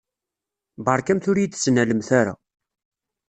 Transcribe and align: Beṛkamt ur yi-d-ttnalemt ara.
Beṛkamt 0.85 1.29
ur 1.29 1.37
yi-d-ttnalemt 1.39 2.09
ara. 2.19 2.33